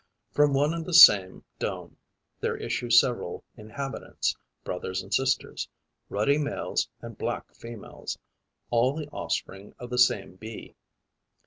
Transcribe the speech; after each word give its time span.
From 0.31 0.51
one 0.55 0.73
and 0.73 0.83
the 0.83 0.95
same 0.95 1.43
dome 1.59 1.95
there 2.39 2.57
issue 2.57 2.89
several 2.89 3.43
inhabitants, 3.55 4.35
brothers 4.63 5.03
and 5.03 5.13
sisters, 5.13 5.69
ruddy 6.09 6.39
males 6.39 6.89
and 7.01 7.15
black 7.19 7.53
females, 7.53 8.17
all 8.71 8.95
the 8.95 9.07
offspring 9.09 9.75
of 9.77 9.91
the 9.91 9.99
same 9.99 10.37
Bee. 10.37 10.73